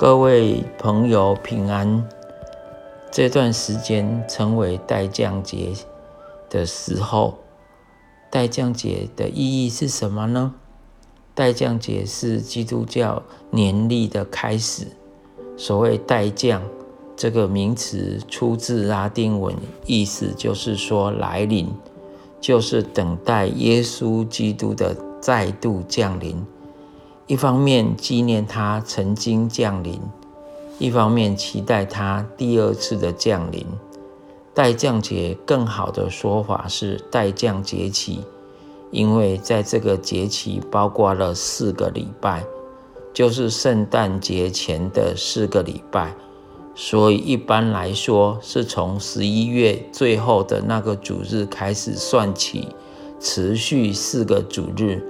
[0.00, 2.08] 各位朋友平安。
[3.12, 5.74] 这段时间称为代降节
[6.48, 7.36] 的时候，
[8.30, 10.54] 代降节的意义是什么呢？
[11.34, 14.86] 代降节是基督教年历的开始。
[15.58, 16.62] 所谓代降
[17.14, 19.54] 这个名词出自拉丁文，
[19.84, 21.68] 意思就是说来临，
[22.40, 26.42] 就是等待耶稣基督的再度降临。
[27.30, 30.00] 一方面纪念他曾经降临，
[30.80, 33.64] 一方面期待他第二次的降临。
[34.52, 38.24] 待降节更好的说法是待降节期，
[38.90, 42.44] 因为在这个节期包括了四个礼拜，
[43.14, 46.12] 就是圣诞节前的四个礼拜，
[46.74, 52.70] 所以一般来说是从十一月最后的那个主日开始算起，
[53.20, 55.00] 持续四个主日。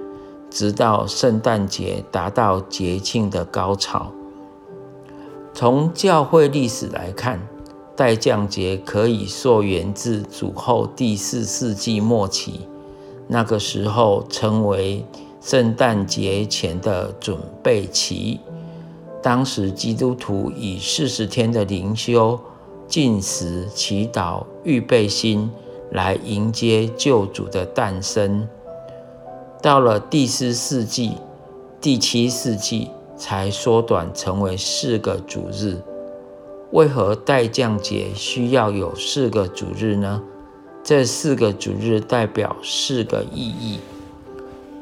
[0.51, 4.11] 直到圣诞节达到节庆的高潮。
[5.53, 7.39] 从教会历史来看，
[7.95, 12.67] 代降节可以溯源自主后第四世纪末期，
[13.27, 15.05] 那个时候称为
[15.41, 18.39] 圣诞节前的准备期。
[19.21, 22.39] 当时基督徒以四十天的灵修、
[22.87, 25.51] 进食、祈祷、预备心
[25.91, 28.47] 来迎接救主的诞生。
[29.61, 31.17] 到了第四世纪、
[31.79, 35.77] 第七世纪才缩短成为四个主日。
[36.71, 40.23] 为何代降节需要有四个主日呢？
[40.83, 43.79] 这四个主日代表四个意义：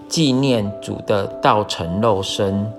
[0.08, 2.72] 纪念主的道成肉身、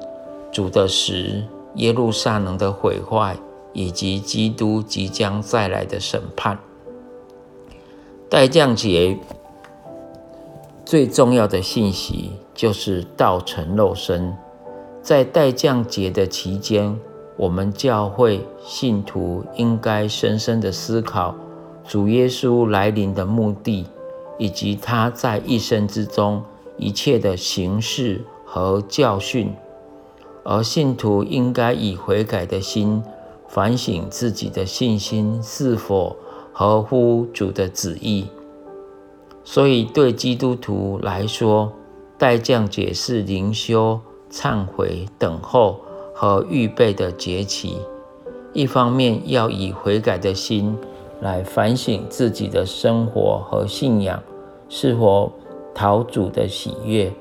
[0.51, 1.43] 主的死、
[1.75, 3.37] 耶路撒冷的毁坏，
[3.75, 6.59] 以及基督即将再来的审判。
[8.31, 9.19] 代降节。
[10.91, 14.37] 最重要的信息就是道成肉身。
[15.01, 16.99] 在待降节的期间，
[17.37, 21.37] 我们教会信徒应该深深的思考
[21.87, 23.87] 主耶稣来临的目的，
[24.37, 26.43] 以及他在一生之中
[26.77, 29.55] 一切的形式和教训。
[30.43, 33.01] 而信徒应该以悔改的心
[33.47, 36.17] 反省自己的信心是否
[36.53, 38.27] 合乎主的旨意。
[39.53, 41.73] 所以，对基督徒来说，
[42.17, 43.99] 代降解释灵修、
[44.31, 45.81] 忏悔、等候
[46.15, 47.79] 和预备的节期。
[48.53, 50.79] 一方面要以悔改的心
[51.21, 54.23] 来反省自己的生活和信仰
[54.69, 55.33] 是否
[55.75, 57.13] 讨主的喜悦，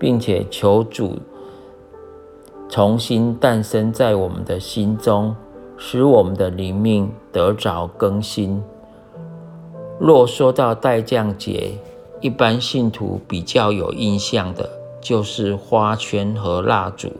[0.00, 1.14] 并且求主
[2.68, 5.36] 重新诞生在我们的心中，
[5.76, 8.60] 使我们的灵命得着更新。
[10.00, 11.72] 若说到代降节，
[12.20, 14.70] 一般信徒比较有印象的
[15.00, 17.10] 就是花圈和蜡烛。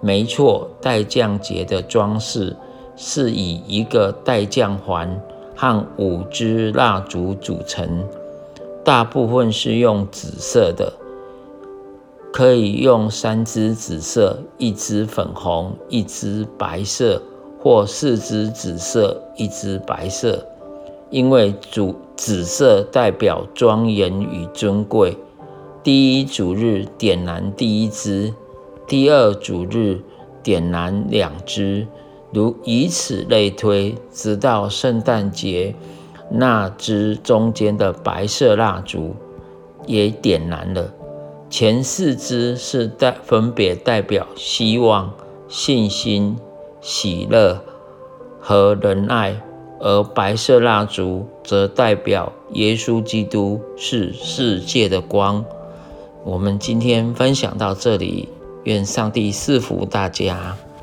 [0.00, 2.54] 没错，代降节的装饰
[2.94, 5.18] 是以一个代降环
[5.56, 8.04] 和五支蜡烛组成，
[8.84, 10.92] 大部分是用紫色的，
[12.30, 17.22] 可以用三支紫色、一支粉红、一支白色，
[17.62, 20.46] 或四支紫色、一支白色。
[21.10, 25.16] 因为主紫色代表庄严与尊贵，
[25.82, 28.34] 第一主日点燃第一支，
[28.86, 30.00] 第二主日
[30.42, 31.86] 点燃两支，
[32.32, 35.74] 如以此类推，直到圣诞节，
[36.30, 39.14] 那支中间的白色蜡烛
[39.86, 40.92] 也点燃了。
[41.50, 45.12] 前四支是代分别代表希望、
[45.46, 46.36] 信心、
[46.80, 47.62] 喜乐
[48.40, 49.40] 和仁爱。
[49.80, 55.44] 而白色蜡烛则代表耶稣基督是世界的光。
[56.24, 58.28] 我们今天分享到这里，
[58.64, 60.56] 愿上帝赐福大家。